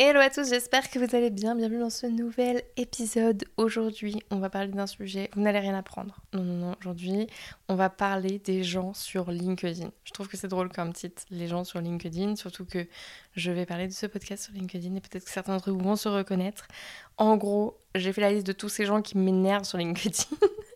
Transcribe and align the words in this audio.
Hello 0.00 0.20
à 0.20 0.30
tous, 0.30 0.48
j'espère 0.48 0.90
que 0.90 1.00
vous 1.00 1.16
allez 1.16 1.28
bien. 1.28 1.56
Bienvenue 1.56 1.80
dans 1.80 1.90
ce 1.90 2.06
nouvel 2.06 2.62
épisode. 2.76 3.42
Aujourd'hui, 3.56 4.22
on 4.30 4.38
va 4.38 4.48
parler 4.48 4.68
d'un 4.68 4.86
sujet. 4.86 5.28
Vous 5.34 5.40
n'allez 5.40 5.58
rien 5.58 5.76
apprendre. 5.76 6.20
Non, 6.32 6.44
non, 6.44 6.54
non. 6.54 6.76
Aujourd'hui, 6.78 7.26
on 7.68 7.74
va 7.74 7.90
parler 7.90 8.38
des 8.38 8.62
gens 8.62 8.94
sur 8.94 9.32
LinkedIn. 9.32 9.90
Je 10.04 10.12
trouve 10.12 10.28
que 10.28 10.36
c'est 10.36 10.46
drôle 10.46 10.68
comme 10.68 10.92
titre, 10.92 11.24
les 11.30 11.48
gens 11.48 11.64
sur 11.64 11.80
LinkedIn. 11.80 12.36
Surtout 12.36 12.64
que 12.64 12.86
je 13.34 13.50
vais 13.50 13.66
parler 13.66 13.88
de 13.88 13.92
ce 13.92 14.06
podcast 14.06 14.44
sur 14.44 14.54
LinkedIn 14.54 14.94
et 14.94 15.00
peut-être 15.00 15.24
que 15.24 15.32
certains 15.32 15.54
d'entre 15.54 15.72
vous 15.72 15.80
vont 15.80 15.96
se 15.96 16.08
reconnaître. 16.08 16.68
En 17.16 17.36
gros, 17.36 17.76
j'ai 17.96 18.12
fait 18.12 18.20
la 18.20 18.30
liste 18.30 18.46
de 18.46 18.52
tous 18.52 18.68
ces 18.68 18.84
gens 18.84 19.02
qui 19.02 19.18
m'énervent 19.18 19.64
sur 19.64 19.78
LinkedIn 19.78 20.22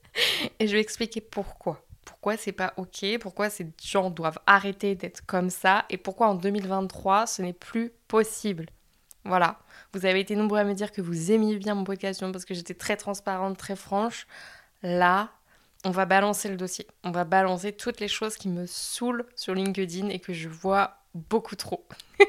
et 0.59 0.67
je 0.67 0.73
vais 0.73 0.81
expliquer 0.81 1.21
pourquoi 1.21 1.87
pourquoi 2.05 2.37
c'est 2.37 2.51
pas 2.51 2.75
ok, 2.77 3.19
pourquoi 3.21 3.51
ces 3.51 3.69
gens 3.81 4.11
doivent 4.11 4.41
arrêter 4.47 4.97
d'être 4.97 5.25
comme 5.27 5.49
ça? 5.49 5.85
Et 5.91 5.97
pourquoi 5.97 6.27
en 6.27 6.35
2023 6.35 7.29
ce 7.29 7.43
n'est 7.43 7.53
plus 7.53 7.93
possible? 8.09 8.67
Voilà. 9.25 9.59
Vous 9.93 10.07
avez 10.07 10.21
été 10.21 10.35
nombreux 10.37 10.59
à 10.59 10.65
me 10.65 10.75
dire 10.75 10.93
que 10.93 11.01
vous 11.01 11.31
aimiez 11.31 11.57
bien 11.57 11.75
mon 11.75 11.85
podcast 11.85 12.25
parce 12.33 12.45
que 12.45 12.55
j'étais 12.55 12.75
très 12.75 12.97
transparente, 12.97 13.57
très 13.57 13.77
franche. 13.77 14.27
Là, 14.83 15.31
on 15.85 15.91
va 15.91 16.07
balancer 16.07 16.49
le 16.49 16.57
dossier. 16.57 16.87
On 17.05 17.11
va 17.11 17.25
balancer 17.25 17.73
toutes 17.73 18.01
les 18.01 18.09
choses 18.09 18.37
qui 18.37 18.49
me 18.49 18.67
saoulent 18.67 19.27
sur 19.37 19.55
LinkedIn 19.55 20.09
et 20.09 20.19
que 20.19 20.33
je 20.33 20.49
vois 20.49 20.97
beaucoup 21.15 21.57
trop. 21.57 21.87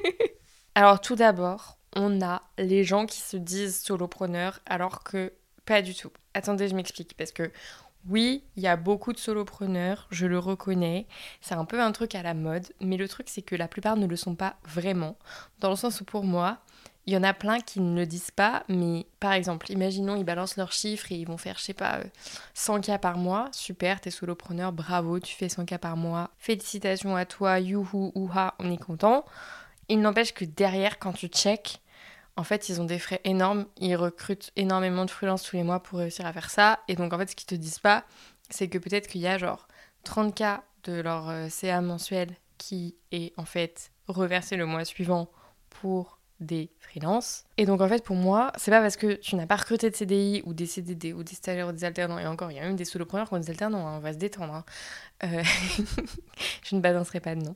alors 0.75 1.01
tout 1.01 1.15
d'abord, 1.15 1.77
on 1.95 2.21
a 2.21 2.41
les 2.57 2.83
gens 2.83 3.05
qui 3.05 3.19
se 3.19 3.37
disent 3.37 3.81
solopreneurs 3.81 4.59
alors 4.65 5.03
que 5.03 5.33
pas 5.65 5.81
du 5.81 5.95
tout. 5.95 6.11
Attendez, 6.33 6.67
je 6.67 6.75
m'explique 6.75 7.15
parce 7.15 7.31
que 7.31 7.51
oui, 8.09 8.43
il 8.57 8.63
y 8.63 8.67
a 8.67 8.75
beaucoup 8.75 9.13
de 9.13 9.17
solopreneurs, 9.17 10.07
je 10.11 10.25
le 10.25 10.37
reconnais. 10.37 11.07
C'est 11.39 11.55
un 11.55 11.63
peu 11.63 11.81
un 11.81 11.93
truc 11.93 12.15
à 12.15 12.23
la 12.23 12.33
mode, 12.33 12.67
mais 12.81 12.97
le 12.97 13.07
truc 13.07 13.29
c'est 13.29 13.41
que 13.41 13.55
la 13.55 13.67
plupart 13.67 13.95
ne 13.95 14.07
le 14.07 14.15
sont 14.17 14.35
pas 14.35 14.57
vraiment. 14.65 15.17
Dans 15.59 15.69
le 15.69 15.75
sens 15.75 16.01
où 16.01 16.05
pour 16.05 16.25
moi, 16.25 16.59
il 17.05 17.13
y 17.13 17.17
en 17.17 17.23
a 17.23 17.33
plein 17.33 17.59
qui 17.59 17.81
ne 17.81 17.99
le 17.99 18.05
disent 18.05 18.31
pas, 18.31 18.63
mais 18.69 19.05
par 19.19 19.33
exemple, 19.33 19.69
imaginons, 19.71 20.15
ils 20.15 20.23
balancent 20.23 20.55
leurs 20.55 20.71
chiffres 20.71 21.11
et 21.11 21.15
ils 21.15 21.27
vont 21.27 21.37
faire, 21.37 21.57
je 21.57 21.63
sais 21.63 21.73
pas, 21.73 21.99
100 22.53 22.75
euh, 22.77 22.79
cas 22.79 22.97
par 22.97 23.17
mois. 23.17 23.49
Super, 23.51 23.99
t'es 23.99 24.11
solopreneur, 24.11 24.71
bravo, 24.71 25.19
tu 25.19 25.35
fais 25.35 25.49
100 25.49 25.65
cas 25.65 25.77
par 25.77 25.97
mois. 25.97 26.29
Félicitations 26.37 27.15
à 27.15 27.25
toi, 27.25 27.59
youhou, 27.59 28.11
ouha, 28.15 28.55
on 28.59 28.71
est 28.71 28.77
content. 28.77 29.25
Il 29.89 29.99
n'empêche 29.99 30.33
que 30.33 30.45
derrière, 30.45 30.97
quand 30.97 31.11
tu 31.11 31.27
check, 31.27 31.81
en 32.37 32.43
fait, 32.43 32.69
ils 32.69 32.79
ont 32.79 32.85
des 32.85 32.99
frais 32.99 33.21
énormes. 33.25 33.65
Ils 33.77 33.95
recrutent 33.95 34.51
énormément 34.55 35.05
de 35.05 35.11
freelance 35.11 35.43
tous 35.43 35.57
les 35.57 35.63
mois 35.63 35.83
pour 35.83 35.99
réussir 35.99 36.25
à 36.25 36.31
faire 36.31 36.49
ça. 36.49 36.79
Et 36.87 36.95
donc, 36.95 37.11
en 37.11 37.17
fait, 37.17 37.29
ce 37.29 37.35
qu'ils 37.35 37.47
te 37.47 37.55
disent 37.55 37.79
pas, 37.79 38.05
c'est 38.49 38.69
que 38.69 38.77
peut-être 38.77 39.07
qu'il 39.07 39.21
y 39.21 39.27
a 39.27 39.37
genre 39.37 39.67
30 40.05 40.33
cas 40.33 40.63
de 40.85 40.93
leur 40.93 41.29
euh, 41.29 41.49
CA 41.49 41.81
mensuel 41.81 42.35
qui 42.57 42.95
est 43.11 43.33
en 43.37 43.45
fait 43.45 43.91
reversé 44.07 44.55
le 44.55 44.65
mois 44.65 44.85
suivant 44.85 45.29
pour 45.69 46.19
des 46.43 46.69
freelances. 46.79 47.45
Et 47.57 47.65
donc 47.65 47.81
en 47.81 47.87
fait 47.87 48.03
pour 48.03 48.15
moi, 48.15 48.51
c'est 48.57 48.71
pas 48.71 48.81
parce 48.81 48.97
que 48.97 49.13
tu 49.13 49.35
n'as 49.35 49.47
pas 49.47 49.55
recruté 49.55 49.89
de 49.89 49.95
CDI 49.95 50.43
ou 50.45 50.53
des 50.53 50.65
CDD 50.65 51.13
ou 51.13 51.23
des 51.23 51.35
stagiaires 51.35 51.67
ou 51.67 51.71
des 51.71 51.83
alternants, 51.83 52.19
et 52.19 52.27
encore 52.27 52.51
il 52.51 52.57
y 52.57 52.59
a 52.59 52.63
même 52.63 52.75
des 52.75 52.85
solopreneurs 52.85 53.27
qui 53.27 53.35
ont 53.35 53.39
des 53.39 53.49
alternants, 53.49 53.87
hein, 53.87 53.95
on 53.97 53.99
va 53.99 54.13
se 54.13 54.17
détendre. 54.17 54.53
Hein. 54.53 54.65
Euh, 55.23 55.43
je 56.63 56.75
ne 56.75 56.81
balancerai 56.81 57.19
pas 57.19 57.35
de 57.35 57.41
nom. 57.41 57.55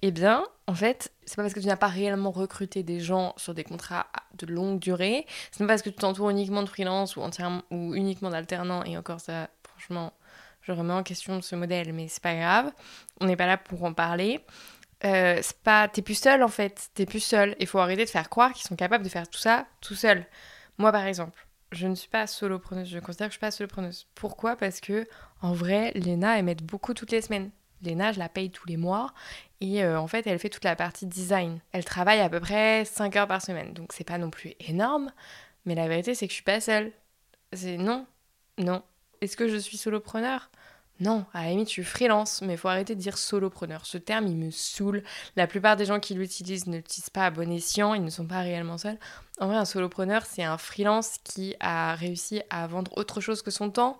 Eh 0.00 0.10
bien, 0.10 0.44
en 0.66 0.74
fait, 0.74 1.12
c'est 1.24 1.36
pas 1.36 1.42
parce 1.42 1.54
que 1.54 1.60
tu 1.60 1.66
n'as 1.66 1.76
pas 1.76 1.88
réellement 1.88 2.30
recruté 2.30 2.82
des 2.82 3.00
gens 3.00 3.34
sur 3.36 3.54
des 3.54 3.64
contrats 3.64 4.06
de 4.38 4.46
longue 4.46 4.78
durée, 4.78 5.26
c'est 5.50 5.58
pas 5.58 5.66
parce 5.66 5.82
que 5.82 5.90
tu 5.90 5.96
t'entoures 5.96 6.30
uniquement 6.30 6.62
de 6.62 6.68
freelance 6.68 7.16
ou, 7.16 7.22
ou 7.70 7.94
uniquement 7.94 8.30
d'alternants, 8.30 8.84
et 8.84 8.96
encore 8.96 9.20
ça, 9.20 9.48
franchement, 9.62 10.12
je 10.62 10.72
remets 10.72 10.94
en 10.94 11.02
question 11.02 11.42
ce 11.42 11.56
modèle, 11.56 11.92
mais 11.92 12.08
c'est 12.08 12.22
pas 12.22 12.34
grave, 12.34 12.72
on 13.20 13.26
n'est 13.26 13.36
pas 13.36 13.46
là 13.46 13.58
pour 13.58 13.84
en 13.84 13.92
parler. 13.92 14.40
Euh, 15.04 15.38
c'est 15.42 15.58
pas 15.58 15.88
t'es 15.88 16.02
plus 16.02 16.14
seul 16.14 16.42
en 16.42 16.48
fait. 16.48 16.90
T'es 16.94 17.06
plus 17.06 17.20
seul. 17.20 17.56
Il 17.58 17.66
faut 17.66 17.78
arrêter 17.78 18.04
de 18.04 18.10
faire 18.10 18.28
croire 18.28 18.52
qu'ils 18.52 18.66
sont 18.66 18.76
capables 18.76 19.04
de 19.04 19.08
faire 19.08 19.28
tout 19.28 19.40
ça 19.40 19.66
tout 19.80 19.94
seul. 19.94 20.26
Moi 20.78 20.92
par 20.92 21.06
exemple 21.06 21.46
je 21.72 21.86
ne 21.86 21.94
suis 21.94 22.08
pas 22.08 22.26
solopreneuse. 22.26 22.88
Je 22.88 22.98
considère 22.98 23.28
que 23.28 23.32
je 23.32 23.38
suis 23.38 23.40
pas 23.40 23.50
solopreneuse. 23.50 24.06
Pourquoi? 24.14 24.56
Parce 24.56 24.80
que 24.80 25.06
en 25.40 25.52
vrai 25.52 25.92
Léna 25.94 26.38
elle 26.38 26.44
m'aide 26.44 26.62
beaucoup 26.62 26.94
toutes 26.94 27.10
les 27.10 27.22
semaines. 27.22 27.50
Léna 27.82 28.12
je 28.12 28.18
la 28.18 28.28
paye 28.28 28.50
tous 28.50 28.68
les 28.68 28.76
mois. 28.76 29.12
Et 29.60 29.82
euh, 29.82 29.98
en 29.98 30.06
fait 30.06 30.26
elle 30.26 30.38
fait 30.38 30.50
toute 30.50 30.64
la 30.64 30.76
partie 30.76 31.06
design. 31.06 31.60
Elle 31.72 31.84
travaille 31.84 32.20
à 32.20 32.28
peu 32.28 32.40
près 32.40 32.84
5 32.84 33.16
heures 33.16 33.28
par 33.28 33.42
semaine. 33.42 33.72
Donc 33.72 33.92
c'est 33.92 34.04
pas 34.04 34.18
non 34.18 34.30
plus 34.30 34.54
énorme. 34.60 35.10
Mais 35.64 35.74
la 35.74 35.88
vérité 35.88 36.14
c'est 36.14 36.26
que 36.26 36.32
je 36.32 36.36
suis 36.36 36.44
pas 36.44 36.60
seule. 36.60 36.92
C'est 37.52 37.76
non. 37.76 38.06
Non. 38.58 38.82
Est-ce 39.20 39.36
que 39.36 39.48
je 39.48 39.56
suis 39.56 39.76
solopreneur? 39.76 40.50
Non, 41.02 41.24
à 41.34 41.42
la 41.42 41.50
limite, 41.50 41.82
freelance, 41.82 42.42
mais 42.42 42.54
il 42.54 42.58
faut 42.58 42.68
arrêter 42.68 42.94
de 42.94 43.00
dire 43.00 43.18
solopreneur. 43.18 43.84
Ce 43.86 43.98
terme, 43.98 44.28
il 44.28 44.36
me 44.36 44.50
saoule. 44.52 45.02
La 45.34 45.48
plupart 45.48 45.76
des 45.76 45.84
gens 45.84 45.98
qui 45.98 46.14
l'utilisent 46.14 46.68
ne 46.68 46.76
l'utilisent 46.76 47.10
pas 47.10 47.26
à 47.26 47.30
bon 47.30 47.50
escient, 47.50 47.94
ils 47.94 48.04
ne 48.04 48.10
sont 48.10 48.26
pas 48.26 48.40
réellement 48.40 48.78
seuls. 48.78 48.98
En 49.40 49.48
vrai, 49.48 49.56
un 49.56 49.64
solopreneur, 49.64 50.24
c'est 50.24 50.44
un 50.44 50.58
freelance 50.58 51.16
qui 51.24 51.56
a 51.58 51.96
réussi 51.96 52.42
à 52.50 52.68
vendre 52.68 52.96
autre 52.96 53.20
chose 53.20 53.42
que 53.42 53.50
son 53.50 53.70
temps. 53.70 53.98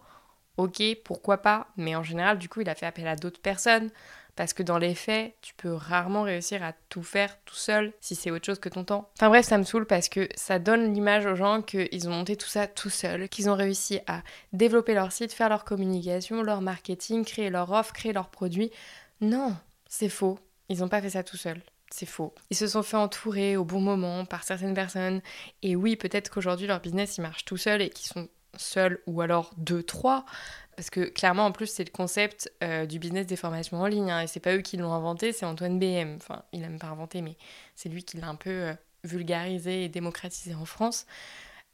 Ok, 0.56 0.82
pourquoi 1.04 1.38
pas, 1.38 1.68
mais 1.76 1.96
en 1.96 2.02
général, 2.02 2.38
du 2.38 2.48
coup, 2.48 2.60
il 2.60 2.68
a 2.68 2.74
fait 2.74 2.86
appel 2.86 3.06
à 3.06 3.16
d'autres 3.16 3.40
personnes. 3.40 3.90
Parce 4.34 4.54
que 4.54 4.62
dans 4.62 4.78
les 4.78 4.94
faits, 4.94 5.34
tu 5.42 5.52
peux 5.54 5.74
rarement 5.74 6.22
réussir 6.22 6.62
à 6.62 6.72
tout 6.88 7.02
faire 7.02 7.38
tout 7.44 7.54
seul 7.54 7.92
si 8.00 8.14
c'est 8.14 8.30
autre 8.30 8.46
chose 8.46 8.58
que 8.58 8.70
ton 8.70 8.82
temps. 8.82 9.10
Enfin 9.18 9.28
bref, 9.28 9.44
ça 9.44 9.58
me 9.58 9.64
saoule 9.64 9.86
parce 9.86 10.08
que 10.08 10.26
ça 10.36 10.58
donne 10.58 10.94
l'image 10.94 11.26
aux 11.26 11.34
gens 11.34 11.60
qu'ils 11.60 12.08
ont 12.08 12.12
monté 12.12 12.36
tout 12.36 12.48
ça 12.48 12.66
tout 12.66 12.88
seuls, 12.88 13.28
qu'ils 13.28 13.50
ont 13.50 13.54
réussi 13.54 14.00
à 14.06 14.22
développer 14.54 14.94
leur 14.94 15.12
site, 15.12 15.34
faire 15.34 15.50
leur 15.50 15.64
communication, 15.64 16.42
leur 16.42 16.62
marketing, 16.62 17.26
créer 17.26 17.50
leur 17.50 17.70
offre, 17.72 17.92
créer 17.92 18.14
leurs 18.14 18.30
produits. 18.30 18.70
Non, 19.20 19.54
c'est 19.86 20.08
faux. 20.08 20.38
Ils 20.70 20.78
n'ont 20.78 20.88
pas 20.88 21.02
fait 21.02 21.10
ça 21.10 21.22
tout 21.22 21.36
seuls. 21.36 21.60
C'est 21.90 22.06
faux. 22.06 22.34
Ils 22.48 22.56
se 22.56 22.66
sont 22.66 22.82
fait 22.82 22.96
entourer 22.96 23.58
au 23.58 23.66
bon 23.66 23.80
moment 23.80 24.24
par 24.24 24.44
certaines 24.44 24.72
personnes. 24.72 25.20
Et 25.60 25.76
oui, 25.76 25.96
peut-être 25.96 26.30
qu'aujourd'hui 26.30 26.66
leur 26.66 26.80
business 26.80 27.18
il 27.18 27.20
marche 27.20 27.44
tout 27.44 27.58
seul 27.58 27.82
et 27.82 27.90
qu'ils 27.90 28.08
sont 28.08 28.28
seuls 28.56 29.00
ou 29.06 29.20
alors 29.20 29.52
deux, 29.56 29.82
trois. 29.82 30.24
Parce 30.76 30.90
que 30.90 31.00
clairement, 31.00 31.44
en 31.44 31.52
plus, 31.52 31.66
c'est 31.66 31.84
le 31.84 31.90
concept 31.90 32.50
euh, 32.62 32.86
du 32.86 32.98
business 32.98 33.26
des 33.26 33.36
formations 33.36 33.78
en 33.78 33.86
ligne. 33.86 34.10
Hein, 34.10 34.22
et 34.22 34.26
c'est 34.26 34.40
pas 34.40 34.54
eux 34.54 34.62
qui 34.62 34.76
l'ont 34.76 34.92
inventé, 34.92 35.32
c'est 35.32 35.44
Antoine 35.44 35.78
BM. 35.78 36.16
Enfin, 36.16 36.42
il 36.52 36.60
n'a 36.60 36.68
même 36.68 36.78
pas 36.78 36.88
inventé, 36.88 37.20
mais 37.20 37.36
c'est 37.76 37.88
lui 37.88 38.04
qui 38.04 38.16
l'a 38.16 38.28
un 38.28 38.34
peu 38.34 38.50
euh, 38.50 38.74
vulgarisé 39.04 39.84
et 39.84 39.88
démocratisé 39.88 40.54
en 40.54 40.64
France. 40.64 41.06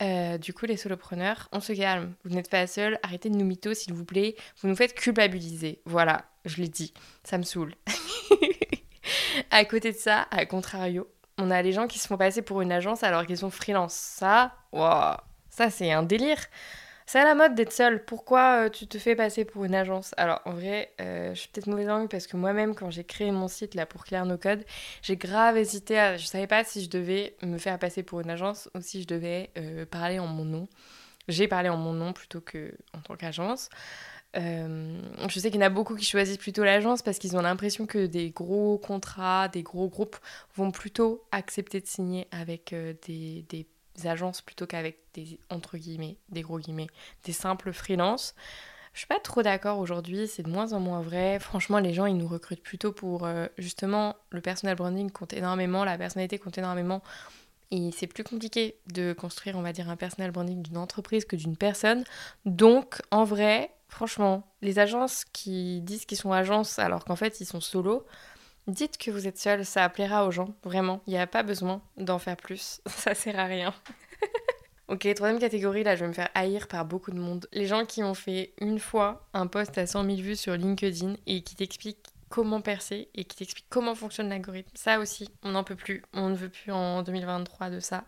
Euh, 0.00 0.38
du 0.38 0.52
coup, 0.52 0.66
les 0.66 0.76
solopreneurs, 0.76 1.48
on 1.52 1.60
se 1.60 1.72
calme. 1.72 2.14
Vous 2.24 2.30
n'êtes 2.30 2.50
pas 2.50 2.66
seul. 2.66 2.98
Arrêtez 3.02 3.30
de 3.30 3.36
nous 3.36 3.44
mytho, 3.44 3.74
s'il 3.74 3.94
vous 3.94 4.04
plaît. 4.04 4.36
Vous 4.60 4.68
nous 4.68 4.76
faites 4.76 4.94
culpabiliser. 4.94 5.80
Voilà, 5.84 6.24
je 6.44 6.60
l'ai 6.60 6.68
dit. 6.68 6.92
Ça 7.24 7.38
me 7.38 7.42
saoule. 7.42 7.74
à 9.50 9.64
côté 9.64 9.92
de 9.92 9.96
ça, 9.96 10.26
à 10.30 10.46
contrario, 10.46 11.08
on 11.38 11.50
a 11.50 11.62
les 11.62 11.72
gens 11.72 11.86
qui 11.86 11.98
se 11.98 12.06
font 12.06 12.16
passer 12.16 12.42
pour 12.42 12.60
une 12.60 12.72
agence 12.72 13.02
alors 13.02 13.26
qu'ils 13.26 13.38
sont 13.38 13.50
freelance. 13.50 13.94
Ça, 13.94 14.54
wow, 14.72 15.16
ça 15.58 15.70
c'est 15.70 15.91
un 15.91 16.04
délire. 16.04 16.38
C'est 17.06 17.19
à 17.19 17.24
la 17.24 17.34
mode 17.34 17.54
d'être 17.54 17.72
seule. 17.72 18.04
Pourquoi 18.04 18.66
euh, 18.66 18.69
tu 18.69 18.86
te 18.86 18.98
fais 18.98 19.16
passer 19.16 19.46
pour 19.46 19.64
une 19.64 19.74
agence? 19.74 20.14
Alors 20.19 20.41
en 20.44 20.52
vrai, 20.52 20.92
euh, 21.00 21.34
je 21.34 21.41
suis 21.41 21.48
peut-être 21.48 21.66
mauvaise 21.66 21.86
langue 21.86 22.08
parce 22.08 22.26
que 22.26 22.37
moi-même, 22.37 22.75
quand 22.75 22.90
j'ai 22.90 23.02
créé 23.02 23.31
mon 23.31 23.49
site 23.49 23.75
là 23.75 23.87
pour 23.87 24.05
Claire 24.05 24.26
No 24.26 24.37
Code, 24.37 24.62
j'ai 25.02 25.16
grave 25.16 25.56
hésité. 25.56 25.99
À... 25.99 26.16
Je 26.19 26.26
savais 26.26 26.46
pas 26.46 26.64
si 26.64 26.84
je 26.84 26.90
devais 26.90 27.34
me 27.43 27.56
faire 27.58 27.78
passer 27.78 28.02
pour 28.02 28.20
une 28.20 28.31
agence 28.31 28.69
ou 28.75 28.82
si 28.82 29.02
je 29.02 29.06
devais 29.06 29.50
euh, 29.56 29.87
parler 29.87 30.19
en 30.19 30.26
mon 30.26 30.44
nom. 30.44 30.69
J'ai 31.28 31.49
parlé 31.49 31.70
en 31.70 31.78
mon 31.78 31.94
nom 31.94 32.12
plutôt 32.12 32.43
que 32.43 32.72
en 32.93 33.00
tant 33.00 33.16
qu'agence. 33.16 33.70
je 34.34 35.40
sais 35.40 35.50
qu'il 35.50 35.60
y 35.60 35.64
en 35.64 35.66
a 35.66 35.70
beaucoup 35.70 35.96
qui 35.96 36.05
choisissent 36.05 36.37
plutôt 36.37 36.62
l'agence 36.62 37.02
parce 37.02 37.19
qu'ils 37.19 37.37
ont 37.37 37.43
l'impression 37.43 37.87
que 37.87 38.06
des 38.06 38.31
gros 38.31 38.78
contrats, 38.78 39.49
des 39.49 39.62
gros 39.62 39.88
groupes 39.88 40.19
vont 40.56 40.70
plutôt 40.70 41.25
accepter 41.32 41.81
de 41.81 41.87
signer 41.87 42.28
avec 42.32 42.75
des, 43.06 43.46
des 43.49 43.66
agences 44.06 44.40
plutôt 44.42 44.66
qu'avec 44.66 44.98
des 45.14 45.38
entre 45.50 45.76
guillemets, 45.76 46.16
des 46.28 46.42
gros 46.42 46.58
guillemets, 46.58 46.88
des 47.24 47.32
simples 47.32 47.72
freelances. 47.72 48.34
Je 48.94 49.00
suis 49.00 49.06
pas 49.06 49.20
trop 49.20 49.42
d'accord 49.42 49.78
aujourd'hui, 49.78 50.26
c'est 50.26 50.42
de 50.42 50.50
moins 50.50 50.72
en 50.72 50.80
moins 50.80 51.02
vrai. 51.02 51.38
Franchement, 51.38 51.78
les 51.78 51.92
gens 51.92 52.06
ils 52.06 52.16
nous 52.16 52.26
recrutent 52.26 52.62
plutôt 52.62 52.92
pour 52.92 53.26
euh, 53.26 53.46
justement 53.58 54.16
le 54.30 54.40
personal 54.40 54.76
branding 54.76 55.10
compte 55.10 55.32
énormément, 55.32 55.84
la 55.84 55.98
personnalité 55.98 56.38
compte 56.38 56.58
énormément. 56.58 57.02
Et 57.70 57.90
c'est 57.92 58.06
plus 58.06 58.24
compliqué 58.24 58.76
de 58.86 59.12
construire, 59.12 59.56
on 59.56 59.62
va 59.62 59.72
dire, 59.72 59.90
un 59.90 59.96
personal 59.96 60.30
branding 60.30 60.62
d'une 60.62 60.78
entreprise 60.78 61.26
que 61.26 61.36
d'une 61.36 61.56
personne. 61.56 62.02
Donc, 62.46 63.02
en 63.10 63.24
vrai, 63.24 63.70
franchement, 63.88 64.46
les 64.62 64.78
agences 64.78 65.24
qui 65.32 65.80
disent 65.82 66.06
qu'ils 66.06 66.18
sont 66.18 66.32
agences 66.32 66.78
alors 66.78 67.04
qu'en 67.04 67.16
fait 67.16 67.40
ils 67.40 67.46
sont 67.46 67.60
solo, 67.60 68.06
Dites 68.69 68.99
que 68.99 69.11
vous 69.11 69.26
êtes 69.26 69.38
seul, 69.38 69.65
ça 69.65 69.88
plaira 69.88 70.26
aux 70.26 70.31
gens, 70.31 70.55
vraiment. 70.62 71.00
Il 71.06 71.15
n'y 71.15 71.19
a 71.19 71.26
pas 71.26 71.43
besoin 71.43 71.81
d'en 71.97 72.19
faire 72.19 72.37
plus, 72.37 72.81
ça 72.87 73.15
sert 73.15 73.38
à 73.38 73.44
rien. 73.44 73.75
Ok, 74.91 75.06
troisième 75.15 75.38
catégorie, 75.38 75.85
là 75.85 75.97
je 75.97 76.00
vais 76.00 76.09
me 76.09 76.15
faire 76.15 76.31
haïr 76.35 76.67
par 76.67 76.87
beaucoup 76.87 77.11
de 77.11 77.19
monde. 77.19 77.47
Les 77.53 77.67
gens 77.67 77.85
qui 77.85 78.03
ont 78.03 78.15
fait 78.15 78.55
une 78.59 78.79
fois 78.79 79.29
un 79.35 79.47
post 79.47 79.76
à 79.76 79.87
100 79.87 80.03
000 80.03 80.17
vues 80.17 80.35
sur 80.35 80.55
LinkedIn 80.55 81.17
et 81.26 81.43
qui 81.43 81.56
t'expliquent 81.56 82.06
comment 82.31 82.62
percer 82.62 83.11
et 83.15 83.25
qui 83.25 83.37
t'expliquent 83.37 83.69
comment 83.69 83.94
fonctionne 83.94 84.31
l'algorithme. 84.31 84.70
Ça 84.75 84.99
aussi, 84.99 85.29
on 85.43 85.50
n'en 85.50 85.62
peut 85.62 85.76
plus. 85.76 86.03
On 86.15 86.31
ne 86.31 86.35
veut 86.35 86.49
plus 86.49 86.73
en 86.73 87.03
2023 87.03 87.69
de 87.69 87.81
ça. 87.81 88.05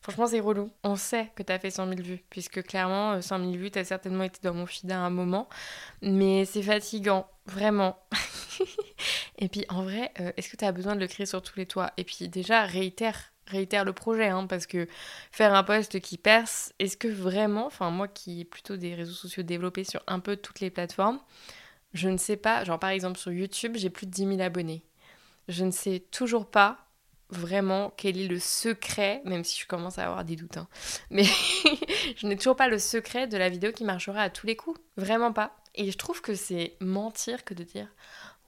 Franchement, 0.00 0.26
c'est 0.26 0.40
relou. 0.40 0.70
On 0.82 0.96
sait 0.96 1.30
que 1.34 1.42
t'as 1.42 1.58
fait 1.58 1.70
100 1.70 1.88
000 1.88 2.00
vues, 2.00 2.24
puisque 2.30 2.62
clairement, 2.62 3.20
100 3.20 3.38
000 3.38 3.52
vues, 3.52 3.70
t'as 3.70 3.84
certainement 3.84 4.24
été 4.24 4.38
dans 4.42 4.54
mon 4.54 4.64
feed 4.64 4.90
à 4.90 5.00
un 5.00 5.10
moment. 5.10 5.48
Mais 6.00 6.46
c'est 6.46 6.62
fatigant, 6.62 7.26
vraiment. 7.46 7.98
et 9.38 9.48
puis, 9.48 9.64
en 9.68 9.82
vrai, 9.82 10.12
euh, 10.20 10.32
est-ce 10.36 10.48
que 10.48 10.56
t'as 10.56 10.72
besoin 10.72 10.94
de 10.94 11.00
le 11.00 11.06
créer 11.06 11.26
sur 11.26 11.42
tous 11.42 11.58
les 11.58 11.66
toits? 11.66 11.92
Et 11.96 12.04
puis, 12.04 12.28
déjà, 12.28 12.64
réitère 12.64 13.32
réitère 13.46 13.84
le 13.84 13.92
projet, 13.92 14.28
hein, 14.28 14.46
parce 14.46 14.66
que 14.66 14.86
faire 15.30 15.54
un 15.54 15.64
post 15.64 16.00
qui 16.00 16.18
perce, 16.18 16.72
est-ce 16.78 16.96
que 16.96 17.08
vraiment, 17.08 17.66
enfin 17.66 17.90
moi 17.90 18.08
qui 18.08 18.40
ai 18.40 18.44
plutôt 18.44 18.76
des 18.76 18.94
réseaux 18.94 19.12
sociaux 19.12 19.42
développés 19.42 19.84
sur 19.84 20.02
un 20.06 20.20
peu 20.20 20.36
toutes 20.36 20.60
les 20.60 20.70
plateformes, 20.70 21.20
je 21.92 22.08
ne 22.08 22.16
sais 22.16 22.36
pas, 22.36 22.64
genre 22.64 22.78
par 22.78 22.90
exemple 22.90 23.18
sur 23.18 23.32
YouTube, 23.32 23.74
j'ai 23.76 23.90
plus 23.90 24.06
de 24.06 24.10
10 24.10 24.26
000 24.26 24.40
abonnés. 24.40 24.84
Je 25.48 25.64
ne 25.64 25.70
sais 25.70 26.00
toujours 26.10 26.50
pas 26.50 26.78
vraiment 27.30 27.92
quel 27.96 28.18
est 28.18 28.28
le 28.28 28.38
secret, 28.38 29.20
même 29.24 29.44
si 29.44 29.60
je 29.60 29.66
commence 29.66 29.98
à 29.98 30.04
avoir 30.04 30.24
des 30.24 30.36
doutes, 30.36 30.56
hein. 30.56 30.68
mais 31.10 31.24
je 32.16 32.26
n'ai 32.26 32.36
toujours 32.36 32.56
pas 32.56 32.68
le 32.68 32.78
secret 32.78 33.26
de 33.26 33.36
la 33.36 33.48
vidéo 33.48 33.72
qui 33.72 33.84
marchera 33.84 34.20
à 34.22 34.30
tous 34.30 34.46
les 34.46 34.56
coups. 34.56 34.80
Vraiment 34.96 35.32
pas. 35.32 35.56
Et 35.74 35.90
je 35.90 35.96
trouve 35.96 36.20
que 36.20 36.34
c'est 36.34 36.76
mentir 36.80 37.44
que 37.44 37.54
de 37.54 37.64
dire 37.64 37.88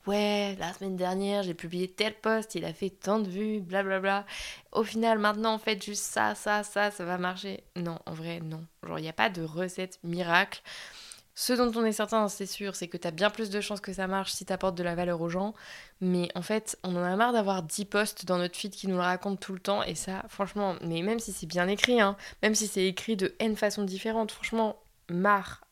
ouais, 0.06 0.56
la 0.58 0.73
semaine 0.73 0.96
dernière, 0.96 1.43
j'ai 1.43 1.55
publié 1.55 1.88
tel 1.88 2.14
post, 2.14 2.55
il 2.55 2.64
a 2.64 2.73
fait 2.73 2.90
tant 2.90 3.19
de 3.19 3.28
vues, 3.28 3.61
blablabla. 3.61 4.25
Au 4.73 4.84
final, 4.84 5.19
maintenant, 5.19 5.55
en 5.55 5.58
fait, 5.58 5.84
juste 5.84 6.05
ça, 6.05 6.34
ça, 6.34 6.62
ça, 6.62 6.90
ça 6.90 7.05
va 7.05 7.19
marcher. 7.19 7.64
Non, 7.76 7.99
en 8.06 8.14
vrai, 8.14 8.40
non. 8.40 8.64
Genre, 8.84 8.99
il 8.99 9.02
n'y 9.02 9.08
a 9.08 9.12
pas 9.14 9.31
de 9.31 9.43
recette 9.43 9.99
miracle. 10.05 10.62
Ce 11.34 11.52
dont 11.52 11.70
on 11.78 11.84
est 11.84 11.93
certain, 11.93 12.28
c'est 12.28 12.46
sûr, 12.46 12.75
c'est 12.76 12.88
que 12.88 12.96
tu 12.96 13.06
as 13.06 13.11
bien 13.11 13.29
plus 13.29 13.50
de 13.50 13.61
chances 13.61 13.81
que 13.81 13.93
ça 13.93 14.06
marche 14.06 14.32
si 14.32 14.46
tu 14.46 14.52
apportes 14.52 14.75
de 14.75 14.82
la 14.82 14.94
valeur 14.94 15.20
aux 15.20 15.29
gens. 15.29 15.52
Mais 16.00 16.31
en 16.34 16.40
fait, 16.40 16.79
on 16.82 16.96
en 16.96 17.02
a 17.02 17.14
marre 17.17 17.34
d'avoir 17.34 17.62
10 17.62 17.84
posts 17.84 18.25
dans 18.25 18.38
notre 18.38 18.56
feed 18.56 18.72
qui 18.72 18.88
nous 18.88 18.96
le 18.96 19.02
racontent 19.02 19.37
tout 19.37 19.52
le 19.52 19.58
temps. 19.58 19.82
Et 19.82 19.94
ça, 19.94 20.25
franchement, 20.29 20.76
mais 20.81 21.02
même 21.02 21.19
si 21.19 21.32
c'est 21.32 21.46
bien 21.46 21.69
écrit, 21.69 22.00
hein, 22.00 22.17
même 22.43 22.55
si 22.55 22.67
c'est 22.67 22.87
écrit 22.87 23.17
de 23.17 23.34
N 23.38 23.55
façons 23.55 23.82
différentes, 23.82 24.31
franchement, 24.31 24.76
marre 25.11 25.65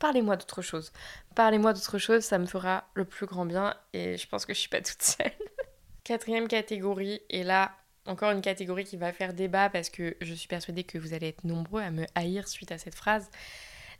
parlez-moi 0.00 0.36
d'autre 0.36 0.62
chose. 0.62 0.90
Parlez-moi 1.36 1.72
d'autre 1.72 1.98
chose, 1.98 2.24
ça 2.24 2.38
me 2.38 2.46
fera 2.46 2.88
le 2.94 3.04
plus 3.04 3.26
grand 3.26 3.46
bien 3.46 3.76
et 3.92 4.16
je 4.16 4.26
pense 4.26 4.44
que 4.44 4.52
je 4.52 4.58
suis 4.58 4.68
pas 4.68 4.80
toute 4.80 5.02
seule. 5.02 5.30
Quatrième 6.04 6.48
catégorie, 6.48 7.20
et 7.28 7.44
là, 7.44 7.76
encore 8.06 8.32
une 8.32 8.40
catégorie 8.40 8.84
qui 8.84 8.96
va 8.96 9.12
faire 9.12 9.34
débat 9.34 9.70
parce 9.70 9.90
que 9.90 10.16
je 10.20 10.34
suis 10.34 10.48
persuadée 10.48 10.82
que 10.82 10.98
vous 10.98 11.14
allez 11.14 11.28
être 11.28 11.44
nombreux 11.44 11.82
à 11.82 11.92
me 11.92 12.06
haïr 12.16 12.48
suite 12.48 12.72
à 12.72 12.78
cette 12.78 12.96
phrase. 12.96 13.30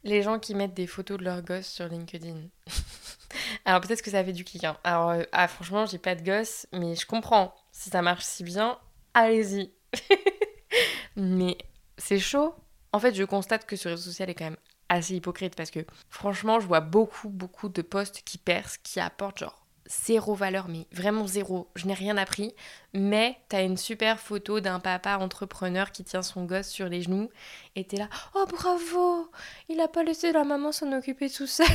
Les 0.02 0.22
gens 0.22 0.38
qui 0.38 0.54
mettent 0.54 0.74
des 0.74 0.86
photos 0.86 1.18
de 1.18 1.24
leurs 1.24 1.42
gosses 1.42 1.68
sur 1.68 1.86
LinkedIn. 1.86 2.40
Alors 3.66 3.82
peut-être 3.82 4.02
que 4.02 4.10
ça 4.10 4.24
fait 4.24 4.32
du 4.32 4.44
clic. 4.44 4.64
Hein. 4.64 4.78
Alors 4.82 5.10
euh, 5.10 5.22
ah, 5.32 5.46
franchement, 5.46 5.84
j'ai 5.84 5.98
pas 5.98 6.14
de 6.14 6.22
gosse, 6.22 6.66
mais 6.72 6.96
je 6.96 7.06
comprends. 7.06 7.54
Si 7.70 7.90
ça 7.90 8.00
marche 8.00 8.24
si 8.24 8.42
bien, 8.42 8.78
allez-y. 9.12 9.70
mais 11.16 11.58
c'est 11.98 12.18
chaud. 12.18 12.54
En 12.92 12.98
fait, 12.98 13.14
je 13.14 13.22
constate 13.22 13.66
que 13.66 13.76
ce 13.76 13.88
réseau 13.88 14.10
social 14.10 14.30
est 14.30 14.34
quand 14.34 14.46
même 14.46 14.56
assez 14.90 15.14
hypocrite 15.14 15.56
parce 15.56 15.70
que 15.70 15.80
franchement, 16.10 16.60
je 16.60 16.66
vois 16.66 16.80
beaucoup, 16.80 17.30
beaucoup 17.30 17.70
de 17.70 17.80
posts 17.80 18.22
qui 18.22 18.36
percent, 18.36 18.78
qui 18.82 19.00
apportent 19.00 19.38
genre 19.38 19.64
zéro 19.86 20.34
valeur, 20.34 20.68
mais 20.68 20.86
vraiment 20.92 21.26
zéro. 21.26 21.68
Je 21.74 21.86
n'ai 21.86 21.94
rien 21.94 22.16
appris. 22.16 22.54
Mais 22.92 23.36
t'as 23.48 23.64
une 23.64 23.76
super 23.76 24.20
photo 24.20 24.60
d'un 24.60 24.80
papa 24.80 25.16
entrepreneur 25.16 25.90
qui 25.90 26.04
tient 26.04 26.22
son 26.22 26.44
gosse 26.44 26.68
sur 26.68 26.88
les 26.88 27.02
genoux 27.02 27.30
et 27.76 27.84
t'es 27.84 27.96
là, 27.96 28.08
oh 28.34 28.44
bravo, 28.48 29.30
il 29.68 29.80
a 29.80 29.88
pas 29.88 30.02
laissé 30.02 30.32
la 30.32 30.44
maman 30.44 30.72
s'en 30.72 30.92
occuper 30.92 31.30
tout 31.30 31.46
seul. 31.46 31.66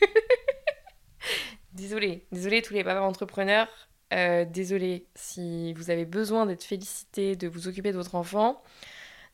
désolé, 1.72 2.26
désolé 2.32 2.62
tous 2.62 2.74
les 2.74 2.84
papas 2.84 3.00
entrepreneurs. 3.00 3.68
Euh, 4.12 4.44
désolé 4.44 5.06
si 5.14 5.72
vous 5.74 5.90
avez 5.90 6.04
besoin 6.04 6.44
d'être 6.44 6.64
félicité, 6.64 7.34
de 7.34 7.48
vous 7.48 7.66
occuper 7.66 7.92
de 7.92 7.96
votre 7.96 8.14
enfant. 8.14 8.62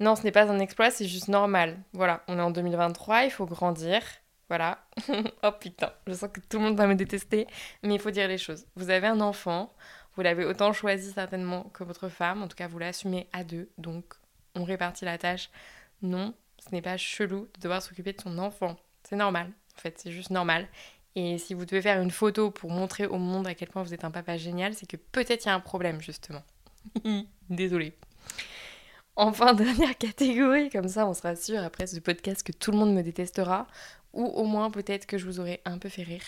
Non, 0.00 0.14
ce 0.14 0.22
n'est 0.22 0.32
pas 0.32 0.50
un 0.50 0.58
exploit, 0.60 0.90
c'est 0.90 1.06
juste 1.06 1.28
normal. 1.28 1.76
Voilà, 1.92 2.22
on 2.28 2.38
est 2.38 2.42
en 2.42 2.50
2023, 2.50 3.24
il 3.24 3.30
faut 3.30 3.46
grandir. 3.46 4.02
Voilà. 4.48 4.78
oh 5.42 5.52
putain, 5.52 5.92
je 6.06 6.14
sens 6.14 6.30
que 6.32 6.40
tout 6.40 6.58
le 6.58 6.64
monde 6.64 6.76
va 6.76 6.86
me 6.86 6.94
détester, 6.94 7.46
mais 7.82 7.94
il 7.94 8.00
faut 8.00 8.10
dire 8.10 8.28
les 8.28 8.38
choses. 8.38 8.66
Vous 8.76 8.90
avez 8.90 9.06
un 9.06 9.20
enfant, 9.20 9.74
vous 10.14 10.22
l'avez 10.22 10.44
autant 10.44 10.72
choisi 10.72 11.12
certainement 11.12 11.64
que 11.74 11.84
votre 11.84 12.08
femme, 12.08 12.42
en 12.42 12.48
tout 12.48 12.56
cas 12.56 12.68
vous 12.68 12.78
l'assumez 12.78 13.28
à 13.32 13.44
deux, 13.44 13.68
donc 13.76 14.14
on 14.54 14.64
répartit 14.64 15.04
la 15.04 15.18
tâche. 15.18 15.50
Non, 16.00 16.32
ce 16.58 16.74
n'est 16.74 16.82
pas 16.82 16.96
chelou 16.96 17.48
de 17.54 17.60
devoir 17.60 17.82
s'occuper 17.82 18.12
de 18.12 18.20
son 18.20 18.38
enfant. 18.38 18.76
C'est 19.02 19.16
normal, 19.16 19.50
en 19.76 19.80
fait, 19.80 19.98
c'est 19.98 20.12
juste 20.12 20.30
normal. 20.30 20.66
Et 21.14 21.38
si 21.38 21.52
vous 21.52 21.64
devez 21.64 21.82
faire 21.82 22.00
une 22.00 22.10
photo 22.10 22.50
pour 22.50 22.70
montrer 22.70 23.06
au 23.06 23.18
monde 23.18 23.46
à 23.46 23.54
quel 23.54 23.68
point 23.68 23.82
vous 23.82 23.92
êtes 23.92 24.04
un 24.04 24.10
papa 24.10 24.36
génial, 24.36 24.74
c'est 24.74 24.86
que 24.86 24.96
peut-être 24.96 25.44
il 25.44 25.48
y 25.48 25.50
a 25.50 25.54
un 25.54 25.60
problème, 25.60 26.00
justement. 26.00 26.42
Désolée. 27.50 27.94
Enfin, 29.20 29.52
dernière 29.52 29.98
catégorie, 29.98 30.70
comme 30.70 30.86
ça 30.86 31.04
on 31.08 31.12
sera 31.12 31.34
sûr 31.34 31.60
après 31.64 31.88
ce 31.88 31.98
podcast 31.98 32.44
que 32.44 32.52
tout 32.52 32.70
le 32.70 32.78
monde 32.78 32.94
me 32.94 33.02
détestera, 33.02 33.66
ou 34.12 34.24
au 34.24 34.44
moins 34.44 34.70
peut-être 34.70 35.06
que 35.06 35.18
je 35.18 35.26
vous 35.26 35.40
aurai 35.40 35.60
un 35.64 35.78
peu 35.78 35.88
fait 35.88 36.04
rire. 36.04 36.22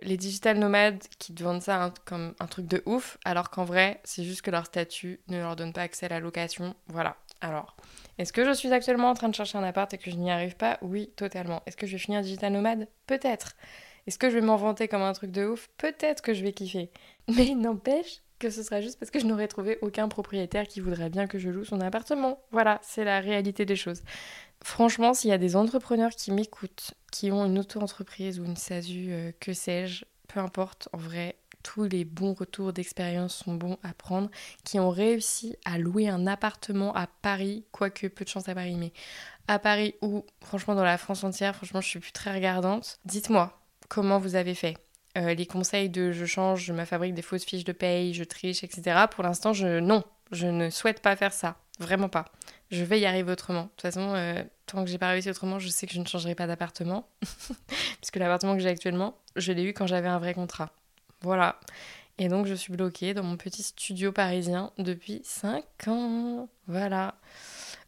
Les 0.00 0.16
digital 0.16 0.58
nomades 0.58 1.02
qui 1.18 1.34
vendent 1.34 1.60
ça 1.60 1.92
comme 2.04 2.36
un 2.38 2.46
truc 2.46 2.68
de 2.68 2.84
ouf, 2.86 3.18
alors 3.24 3.50
qu'en 3.50 3.64
vrai, 3.64 4.00
c'est 4.04 4.22
juste 4.22 4.42
que 4.42 4.52
leur 4.52 4.66
statut 4.66 5.18
ne 5.26 5.38
leur 5.38 5.56
donne 5.56 5.72
pas 5.72 5.82
accès 5.82 6.06
à 6.06 6.08
la 6.08 6.20
location. 6.20 6.76
Voilà. 6.86 7.16
Alors, 7.40 7.74
est-ce 8.18 8.32
que 8.32 8.44
je 8.44 8.52
suis 8.52 8.72
actuellement 8.72 9.10
en 9.10 9.14
train 9.14 9.28
de 9.28 9.34
chercher 9.34 9.58
un 9.58 9.64
appart 9.64 9.92
et 9.92 9.98
que 9.98 10.08
je 10.08 10.16
n'y 10.16 10.30
arrive 10.30 10.54
pas? 10.54 10.78
Oui, 10.82 11.10
totalement. 11.16 11.62
Est-ce 11.66 11.76
que 11.76 11.88
je 11.88 11.92
vais 11.92 11.98
finir 11.98 12.22
digital 12.22 12.52
nomade? 12.52 12.86
Peut-être. 13.08 13.56
Est-ce 14.06 14.18
que 14.18 14.30
je 14.30 14.36
vais 14.36 14.40
m'en 14.40 14.56
vanter 14.56 14.86
comme 14.86 15.02
un 15.02 15.14
truc 15.14 15.32
de 15.32 15.46
ouf? 15.46 15.68
Peut-être 15.78 16.22
que 16.22 16.32
je 16.32 16.44
vais 16.44 16.52
kiffer. 16.52 16.92
Mais 17.28 17.46
il 17.46 17.58
n'empêche 17.58 18.20
que 18.44 18.50
ce 18.50 18.62
sera 18.62 18.82
juste 18.82 18.98
parce 18.98 19.10
que 19.10 19.18
je 19.18 19.26
n'aurais 19.26 19.48
trouvé 19.48 19.78
aucun 19.80 20.06
propriétaire 20.08 20.68
qui 20.68 20.80
voudrait 20.80 21.08
bien 21.08 21.26
que 21.26 21.38
je 21.38 21.48
loue 21.48 21.64
son 21.64 21.80
appartement. 21.80 22.42
Voilà, 22.52 22.78
c'est 22.82 23.04
la 23.04 23.20
réalité 23.20 23.64
des 23.64 23.76
choses. 23.76 24.02
Franchement, 24.62 25.14
s'il 25.14 25.30
y 25.30 25.32
a 25.32 25.38
des 25.38 25.56
entrepreneurs 25.56 26.10
qui 26.10 26.30
m'écoutent, 26.30 26.92
qui 27.10 27.32
ont 27.32 27.46
une 27.46 27.58
auto-entreprise 27.58 28.40
ou 28.40 28.44
une 28.44 28.56
SASU, 28.56 29.12
euh, 29.12 29.32
que 29.40 29.54
sais-je, 29.54 30.04
peu 30.28 30.40
importe, 30.40 30.90
en 30.92 30.98
vrai, 30.98 31.36
tous 31.62 31.84
les 31.84 32.04
bons 32.04 32.34
retours 32.34 32.74
d'expérience 32.74 33.34
sont 33.34 33.54
bons 33.54 33.78
à 33.82 33.94
prendre, 33.94 34.30
qui 34.62 34.78
ont 34.78 34.90
réussi 34.90 35.56
à 35.64 35.78
louer 35.78 36.08
un 36.08 36.26
appartement 36.26 36.94
à 36.94 37.06
Paris, 37.06 37.64
quoique 37.72 38.08
peu 38.08 38.24
de 38.24 38.28
chance 38.28 38.50
à 38.50 38.54
Paris, 38.54 38.76
mais 38.78 38.92
à 39.48 39.58
Paris 39.58 39.94
ou 40.02 40.26
franchement 40.42 40.74
dans 40.74 40.84
la 40.84 40.98
France 40.98 41.24
entière, 41.24 41.56
franchement 41.56 41.80
je 41.80 41.88
suis 41.88 42.00
plus 42.00 42.12
très 42.12 42.34
regardante. 42.34 42.98
Dites-moi 43.06 43.58
comment 43.88 44.18
vous 44.18 44.34
avez 44.34 44.54
fait? 44.54 44.76
Euh, 45.16 45.34
les 45.34 45.46
conseils 45.46 45.88
de 45.88 46.10
je 46.10 46.24
change, 46.24 46.64
je 46.64 46.72
me 46.72 46.84
fabrique 46.84 47.14
des 47.14 47.22
fausses 47.22 47.44
fiches 47.44 47.64
de 47.64 47.72
paye, 47.72 48.14
je 48.14 48.24
triche, 48.24 48.64
etc. 48.64 49.06
Pour 49.10 49.22
l'instant, 49.22 49.52
je 49.52 49.78
non, 49.78 50.02
je 50.32 50.46
ne 50.46 50.70
souhaite 50.70 51.00
pas 51.00 51.14
faire 51.16 51.32
ça. 51.32 51.56
Vraiment 51.78 52.08
pas. 52.08 52.26
Je 52.70 52.82
vais 52.84 53.00
y 53.00 53.06
arriver 53.06 53.30
autrement. 53.32 53.64
De 53.64 53.68
toute 53.68 53.82
façon, 53.82 54.14
euh, 54.14 54.42
tant 54.66 54.84
que 54.84 54.90
j'ai 54.90 54.98
pas 54.98 55.08
réussi 55.08 55.30
autrement, 55.30 55.58
je 55.58 55.68
sais 55.68 55.86
que 55.86 55.92
je 55.92 56.00
ne 56.00 56.06
changerai 56.06 56.34
pas 56.34 56.46
d'appartement. 56.46 57.08
Puisque 58.00 58.16
l'appartement 58.16 58.54
que 58.54 58.60
j'ai 58.60 58.68
actuellement, 58.68 59.18
je 59.36 59.52
l'ai 59.52 59.64
eu 59.64 59.72
quand 59.72 59.86
j'avais 59.86 60.08
un 60.08 60.18
vrai 60.18 60.34
contrat. 60.34 60.70
Voilà. 61.20 61.58
Et 62.18 62.28
donc, 62.28 62.46
je 62.46 62.54
suis 62.54 62.72
bloquée 62.72 63.12
dans 63.12 63.24
mon 63.24 63.36
petit 63.36 63.62
studio 63.62 64.12
parisien 64.12 64.72
depuis 64.78 65.20
5 65.24 65.64
ans. 65.88 66.48
Voilà. 66.68 67.16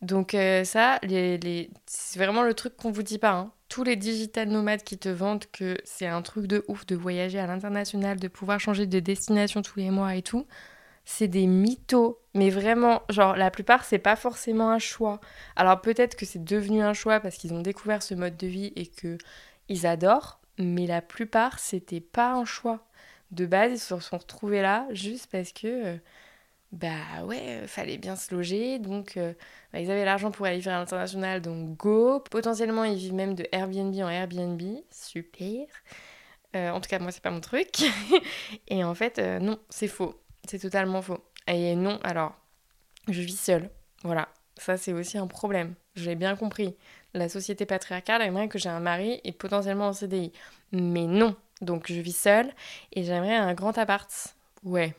Donc, 0.02 0.34
euh, 0.34 0.64
ça, 0.64 0.98
les, 1.02 1.70
c'est 1.86 2.18
vraiment 2.18 2.42
le 2.42 2.54
truc 2.54 2.76
qu'on 2.76 2.90
vous 2.90 3.04
dit 3.04 3.18
pas. 3.18 3.32
Hein 3.32 3.52
tous 3.68 3.84
les 3.84 3.96
digital 3.96 4.48
nomades 4.48 4.82
qui 4.82 4.98
te 4.98 5.08
vendent 5.08 5.44
que 5.52 5.76
c'est 5.84 6.06
un 6.06 6.22
truc 6.22 6.46
de 6.46 6.64
ouf 6.68 6.86
de 6.86 6.96
voyager 6.96 7.38
à 7.38 7.46
l'international, 7.46 8.18
de 8.18 8.28
pouvoir 8.28 8.60
changer 8.60 8.86
de 8.86 9.00
destination 9.00 9.62
tous 9.62 9.78
les 9.78 9.90
mois 9.90 10.14
et 10.14 10.22
tout, 10.22 10.46
c'est 11.04 11.28
des 11.28 11.46
mythos. 11.46 12.18
Mais 12.34 12.50
vraiment, 12.50 13.02
genre, 13.08 13.36
la 13.36 13.50
plupart, 13.50 13.84
c'est 13.84 13.98
pas 13.98 14.16
forcément 14.16 14.70
un 14.70 14.78
choix. 14.78 15.20
Alors 15.56 15.80
peut-être 15.80 16.16
que 16.16 16.26
c'est 16.26 16.44
devenu 16.44 16.82
un 16.82 16.92
choix 16.92 17.20
parce 17.20 17.36
qu'ils 17.36 17.54
ont 17.54 17.62
découvert 17.62 18.02
ce 18.02 18.14
mode 18.14 18.36
de 18.36 18.46
vie 18.46 18.72
et 18.76 18.86
que 18.86 19.18
ils 19.68 19.86
adorent, 19.86 20.40
mais 20.58 20.86
la 20.86 21.02
plupart, 21.02 21.58
c'était 21.58 22.00
pas 22.00 22.32
un 22.32 22.44
choix. 22.44 22.86
De 23.32 23.46
base, 23.46 23.72
ils 23.72 23.78
se 23.78 23.98
sont 23.98 24.18
retrouvés 24.18 24.62
là 24.62 24.86
juste 24.92 25.28
parce 25.30 25.52
que. 25.52 25.98
Euh, 26.76 26.88
bah 26.88 27.24
ouais, 27.24 27.62
euh, 27.62 27.66
fallait 27.66 27.98
bien 27.98 28.16
se 28.16 28.34
loger, 28.34 28.78
donc 28.78 29.16
euh, 29.16 29.32
bah, 29.72 29.80
ils 29.80 29.90
avaient 29.90 30.04
l'argent 30.04 30.30
pour 30.30 30.46
aller 30.46 30.58
vivre 30.58 30.70
à 30.70 30.78
l'international, 30.78 31.40
donc 31.40 31.76
go. 31.76 32.20
Potentiellement, 32.20 32.84
ils 32.84 32.96
vivent 32.96 33.14
même 33.14 33.34
de 33.34 33.46
Airbnb 33.52 33.94
en 33.96 34.08
Airbnb, 34.08 34.62
super. 34.90 35.66
Euh, 36.54 36.70
en 36.70 36.80
tout 36.80 36.88
cas, 36.88 36.98
moi, 36.98 37.12
c'est 37.12 37.22
pas 37.22 37.30
mon 37.30 37.40
truc. 37.40 37.84
et 38.68 38.84
en 38.84 38.94
fait, 38.94 39.18
non, 39.18 39.58
c'est 39.68 39.88
faux. 39.88 40.14
C'est 40.48 40.58
totalement 40.58 41.02
faux. 41.02 41.18
Et 41.48 41.74
non, 41.74 41.98
alors, 42.02 42.34
je 43.08 43.20
vis 43.22 43.38
seule. 43.38 43.70
Voilà, 44.04 44.28
ça 44.56 44.76
c'est 44.76 44.92
aussi 44.92 45.18
un 45.18 45.26
problème. 45.26 45.74
Je 45.94 46.08
l'ai 46.10 46.16
bien 46.16 46.36
compris. 46.36 46.76
La 47.14 47.28
société 47.28 47.66
patriarcale 47.66 48.22
aimerait 48.22 48.48
que 48.48 48.58
j'ai 48.58 48.68
un 48.68 48.80
mari 48.80 49.20
et 49.24 49.32
potentiellement 49.32 49.88
un 49.88 49.92
CDI. 49.92 50.32
Mais 50.72 51.06
non, 51.06 51.34
donc 51.62 51.90
je 51.90 52.00
vis 52.00 52.16
seule 52.16 52.52
et 52.92 53.04
j'aimerais 53.04 53.34
un 53.34 53.54
grand 53.54 53.76
appart. 53.78 54.10
Ouais, 54.64 54.94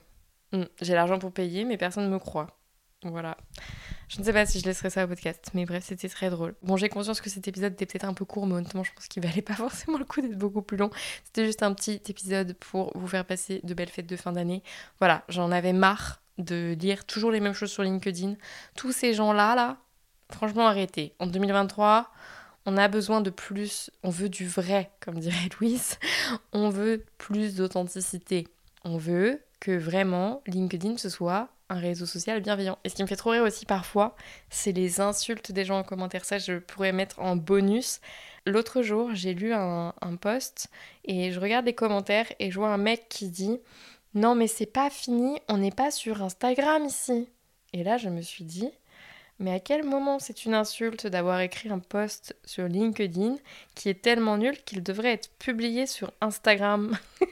Mm, 0.54 0.64
j'ai 0.82 0.94
l'argent 0.94 1.20
pour 1.20 1.32
payer, 1.32 1.66
mais 1.66 1.78
personne 1.78 2.06
ne 2.06 2.10
me 2.10 2.20
croit. 2.20 2.48
Voilà. 3.04 3.38
Je 4.08 4.20
ne 4.20 4.24
sais 4.24 4.34
pas 4.34 4.46
si 4.46 4.60
je 4.60 4.66
laisserai 4.66 4.90
ça 4.90 5.06
au 5.06 5.08
podcast, 5.08 5.52
mais 5.54 5.66
bref, 5.66 5.84
c'était 5.86 6.10
très 6.10 6.30
drôle. 6.30 6.56
Bon, 6.64 6.78
j'ai 6.78 6.90
conscience 6.90 7.22
que 7.22 7.30
cet 7.30 7.48
épisode 7.48 7.74
était 7.74 7.86
peut-être 7.86 8.06
un 8.06 8.14
peu 8.14 8.26
court, 8.26 8.48
mais 8.48 8.56
honnêtement, 8.56 8.84
je 8.84 8.92
pense 8.94 9.08
qu'il 9.08 9.22
valait 9.22 9.42
pas 9.42 9.54
forcément 9.56 9.98
le 9.98 10.06
coup 10.06 10.22
d'être 10.22 10.38
beaucoup 10.38 10.62
plus 10.62 10.78
long. 10.78 10.90
C'était 11.26 11.46
juste 11.46 11.62
un 11.64 11.74
petit 11.74 12.02
épisode 12.08 12.54
pour 12.54 12.92
vous 12.98 13.08
faire 13.08 13.26
passer 13.26 13.62
de 13.64 13.74
belles 13.74 13.90
fêtes 13.90 14.08
de 14.08 14.16
fin 14.16 14.32
d'année. 14.32 14.64
Voilà, 15.00 15.24
j'en 15.30 15.52
avais 15.52 15.74
marre 15.74 16.22
de 16.38 16.76
lire 16.80 17.06
toujours 17.06 17.32
les 17.32 17.40
mêmes 17.40 17.54
choses 17.54 17.72
sur 17.72 17.84
LinkedIn. 17.84 18.36
Tous 18.76 18.92
ces 18.92 19.14
gens-là, 19.14 19.56
là, 19.56 19.78
franchement, 20.32 20.68
arrêtez. 20.68 21.14
En 21.20 21.28
2023, 21.28 22.12
on 22.66 22.78
a 22.78 22.88
besoin 22.88 23.22
de 23.22 23.30
plus, 23.30 23.92
on 24.04 24.10
veut 24.10 24.30
du 24.30 24.48
vrai, 24.48 24.92
comme 25.00 25.20
dirait 25.20 25.50
Louise. 25.60 25.98
On 26.54 26.70
veut 26.70 27.06
plus 27.18 27.56
d'authenticité. 27.56 28.48
On 28.84 28.98
veut 28.98 29.42
que 29.60 29.72
vraiment 29.72 30.42
LinkedIn 30.48 30.98
ce 30.98 31.10
soit 31.10 31.50
un 31.70 31.80
réseau 31.80 32.06
social 32.06 32.42
bienveillant. 32.42 32.78
Et 32.84 32.90
ce 32.90 32.96
qui 32.96 33.04
me 33.04 33.08
fait 33.08 33.16
trop 33.16 33.32
rire 33.32 33.44
aussi 33.44 33.66
parfois, 33.66 34.16
c'est 34.50 34.72
les 34.72 35.02
insultes 35.02 35.52
des 35.52 35.66
gens 35.66 35.80
en 35.80 35.84
commentaire. 35.84 36.26
Ça, 36.26 36.38
je 36.38 36.60
pourrais 36.60 36.94
mettre 36.94 37.20
en 37.20 37.36
bonus. 37.36 38.00
L'autre 38.46 38.82
jour, 38.82 39.14
j'ai 39.14 39.34
lu 39.34 39.54
un, 39.54 39.94
post 40.22 40.70
et 41.04 41.32
je 41.32 41.40
regarde 41.40 41.66
les 41.66 41.76
commentaires 41.76 42.32
et 42.40 42.52
je 42.52 42.58
vois 42.58 42.70
un 42.70 42.78
mec 42.78 43.08
qui 43.10 43.30
dit 43.30 43.60
Non, 44.14 44.36
mais 44.36 44.48
c'est 44.48 44.66
pas 44.66 44.90
fini, 44.90 45.40
on 45.50 45.58
n'est 45.58 45.72
pas 45.72 45.92
sur 45.92 46.22
Instagram 46.22 46.86
ici. 46.86 47.28
Et 47.74 47.84
là, 47.84 47.98
je 47.98 48.08
me 48.08 48.22
suis 48.22 48.46
dit 48.46 48.70
Mais 49.40 49.52
à 49.52 49.60
quel 49.60 49.84
moment 49.84 50.20
c'est 50.20 50.46
une 50.46 50.54
insulte 50.54 51.08
d'avoir 51.08 51.42
écrit 51.42 51.70
un 51.70 51.80
post 51.80 52.38
sur 52.46 52.70
LinkedIn 52.70 53.36
qui 53.76 53.90
est 53.90 54.02
tellement 54.02 54.38
nul 54.38 54.58
qu'il 54.64 54.82
devrait 54.82 55.14
être 55.14 55.30
publié 55.38 55.86
sur 55.86 56.14
Instagram? 56.22 56.98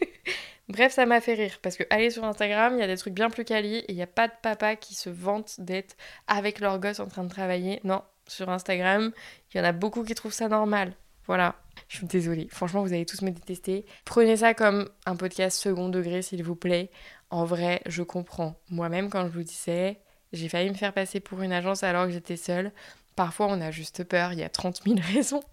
Bref, 0.67 0.93
ça 0.93 1.05
m'a 1.05 1.21
fait 1.21 1.35
rire 1.35 1.59
parce 1.61 1.77
que 1.77 1.83
aller 1.89 2.09
sur 2.09 2.23
Instagram, 2.23 2.73
il 2.75 2.79
y 2.79 2.83
a 2.83 2.87
des 2.87 2.97
trucs 2.97 3.13
bien 3.13 3.29
plus 3.29 3.45
quali 3.45 3.77
et 3.77 3.91
il 3.91 3.95
n'y 3.95 4.01
a 4.01 4.07
pas 4.07 4.27
de 4.27 4.33
papa 4.41 4.75
qui 4.75 4.95
se 4.95 5.09
vante 5.09 5.59
d'être 5.59 5.95
avec 6.27 6.59
leur 6.59 6.79
gosse 6.79 6.99
en 6.99 7.07
train 7.07 7.23
de 7.23 7.29
travailler. 7.29 7.79
Non, 7.83 8.01
sur 8.27 8.49
Instagram, 8.49 9.11
il 9.53 9.57
y 9.57 9.61
en 9.61 9.63
a 9.63 9.71
beaucoup 9.71 10.03
qui 10.03 10.15
trouvent 10.15 10.33
ça 10.33 10.47
normal. 10.47 10.93
Voilà. 11.27 11.55
Je 11.87 11.97
suis 11.97 12.07
désolée. 12.07 12.47
Franchement, 12.51 12.83
vous 12.83 12.93
allez 12.93 13.05
tous 13.05 13.21
me 13.21 13.31
détester. 13.31 13.85
Prenez 14.05 14.37
ça 14.37 14.53
comme 14.53 14.89
un 15.05 15.15
podcast 15.15 15.59
second 15.59 15.89
degré, 15.89 16.21
s'il 16.21 16.43
vous 16.43 16.55
plaît. 16.55 16.89
En 17.29 17.45
vrai, 17.45 17.81
je 17.85 18.03
comprends. 18.03 18.55
Moi-même, 18.69 19.09
quand 19.09 19.23
je 19.23 19.31
vous 19.31 19.43
disais, 19.43 19.99
j'ai 20.33 20.49
failli 20.49 20.69
me 20.69 20.75
faire 20.75 20.93
passer 20.93 21.19
pour 21.19 21.41
une 21.41 21.51
agence 21.51 21.83
alors 21.83 22.05
que 22.05 22.11
j'étais 22.11 22.37
seule. 22.37 22.71
Parfois, 23.15 23.47
on 23.49 23.61
a 23.61 23.71
juste 23.71 24.03
peur. 24.03 24.33
Il 24.33 24.39
y 24.39 24.43
a 24.43 24.49
30 24.49 24.81
000 24.85 24.97
raisons 25.13 25.43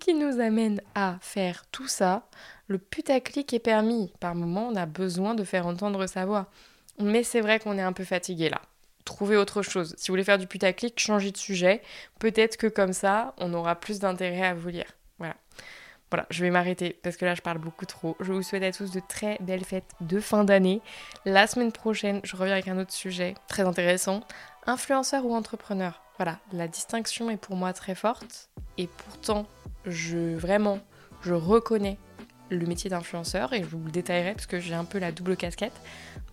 qui 0.00 0.14
nous 0.14 0.40
amènent 0.40 0.82
à 0.94 1.16
faire 1.20 1.64
tout 1.72 1.88
ça 1.88 2.28
le 2.68 2.78
putaclic 2.78 3.52
est 3.52 3.60
permis. 3.60 4.12
Par 4.20 4.34
moments, 4.34 4.68
on 4.68 4.76
a 4.76 4.86
besoin 4.86 5.34
de 5.34 5.44
faire 5.44 5.66
entendre 5.66 6.06
sa 6.06 6.26
voix. 6.26 6.46
Mais 6.98 7.22
c'est 7.22 7.40
vrai 7.40 7.60
qu'on 7.60 7.78
est 7.78 7.82
un 7.82 7.92
peu 7.92 8.04
fatigué 8.04 8.48
là. 8.48 8.60
Trouvez 9.04 9.36
autre 9.36 9.62
chose. 9.62 9.94
Si 9.96 10.08
vous 10.08 10.12
voulez 10.12 10.24
faire 10.24 10.38
du 10.38 10.48
putaclic, 10.48 10.98
changez 10.98 11.30
de 11.30 11.36
sujet. 11.36 11.80
Peut-être 12.18 12.56
que 12.56 12.66
comme 12.66 12.92
ça, 12.92 13.34
on 13.38 13.54
aura 13.54 13.76
plus 13.76 14.00
d'intérêt 14.00 14.46
à 14.46 14.54
vous 14.54 14.68
lire. 14.68 14.92
Voilà. 15.18 15.36
Voilà, 16.10 16.26
je 16.30 16.44
vais 16.44 16.50
m'arrêter 16.50 16.98
parce 17.02 17.16
que 17.16 17.24
là 17.24 17.34
je 17.34 17.42
parle 17.42 17.58
beaucoup 17.58 17.84
trop. 17.84 18.16
Je 18.20 18.32
vous 18.32 18.42
souhaite 18.42 18.62
à 18.62 18.70
tous 18.70 18.92
de 18.92 19.00
très 19.08 19.38
belles 19.40 19.64
fêtes 19.64 19.90
de 20.00 20.20
fin 20.20 20.44
d'année. 20.44 20.80
La 21.24 21.48
semaine 21.48 21.72
prochaine, 21.72 22.20
je 22.22 22.36
reviens 22.36 22.54
avec 22.54 22.68
un 22.68 22.78
autre 22.78 22.92
sujet 22.92 23.34
très 23.48 23.64
intéressant. 23.64 24.20
Influenceur 24.66 25.24
ou 25.26 25.34
entrepreneur? 25.34 26.05
Voilà, 26.18 26.38
la 26.52 26.68
distinction 26.68 27.30
est 27.30 27.36
pour 27.36 27.56
moi 27.56 27.72
très 27.72 27.94
forte 27.94 28.50
et 28.78 28.86
pourtant, 28.86 29.46
je 29.84 30.34
vraiment, 30.34 30.78
je 31.22 31.34
reconnais 31.34 31.98
le 32.50 32.66
métier 32.66 32.88
d'influenceur 32.90 33.52
et 33.52 33.62
je 33.62 33.68
vous 33.68 33.82
le 33.84 33.90
détaillerai 33.90 34.32
parce 34.32 34.46
que 34.46 34.60
j'ai 34.60 34.74
un 34.74 34.84
peu 34.84 34.98
la 34.98 35.12
double 35.12 35.36
casquette. 35.36 35.78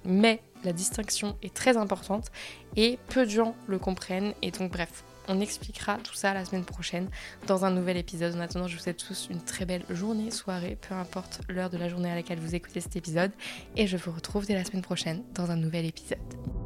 Mais 0.06 0.42
la 0.64 0.74
distinction 0.74 1.38
est 1.42 1.54
très 1.54 1.78
importante 1.78 2.32
et 2.76 3.00
peu 3.10 3.26
de 3.26 3.32
gens 3.32 3.56
le 3.68 3.80
comprennent. 3.80 4.34
Et 4.42 4.52
donc 4.52 4.72
bref, 4.72 5.04
on 5.28 5.40
expliquera 5.40 5.98
tout 5.98 6.14
ça 6.14 6.34
la 6.34 6.46
semaine 6.46 6.66
prochaine 6.66 7.10
dans 7.48 7.66
un 7.66 7.72
nouvel 7.72 7.98
épisode. 7.98 8.36
En 8.36 8.40
attendant, 8.40 8.68
je 8.68 8.76
vous 8.76 8.84
souhaite 8.84 9.06
tous 9.06 9.28
une 9.30 9.42
très 9.42 9.66
belle 9.66 9.84
journée, 9.90 10.32
soirée, 10.32 10.78
peu 10.88 10.96
importe 10.96 11.42
l'heure 11.50 11.70
de 11.70 11.78
la 11.78 11.90
journée 11.90 12.12
à 12.12 12.16
laquelle 12.16 12.40
vous 12.40 12.56
écoutez 12.56 12.82
cet 12.82 12.96
épisode. 12.96 13.32
Et 13.76 13.88
je 13.88 13.98
vous 13.98 14.12
retrouve 14.12 14.46
dès 14.46 14.56
la 14.56 14.64
semaine 14.64 14.82
prochaine 14.82 15.24
dans 15.34 15.52
un 15.52 15.58
nouvel 15.58 15.86
épisode. 15.86 16.63